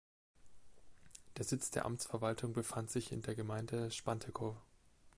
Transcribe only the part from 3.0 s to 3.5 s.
in der